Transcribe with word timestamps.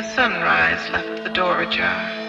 the 0.00 0.08
sunrise 0.14 0.88
left 0.88 1.24
the 1.24 1.28
door 1.28 1.60
ajar. 1.60 2.19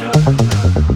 Yeah. 0.00 0.89